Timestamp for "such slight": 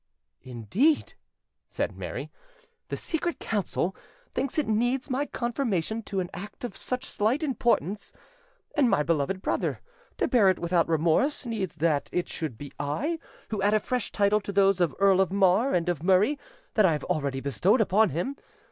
6.75-7.43